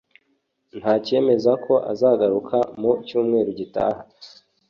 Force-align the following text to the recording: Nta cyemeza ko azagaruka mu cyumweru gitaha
Nta 0.79 0.93
cyemeza 1.05 1.51
ko 1.65 1.73
azagaruka 1.91 2.57
mu 2.79 2.91
cyumweru 3.05 3.49
gitaha 3.59 4.01